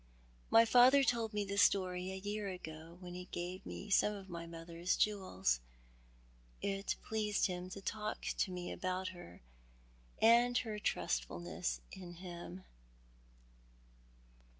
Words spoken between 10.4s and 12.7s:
her trustfulness in him."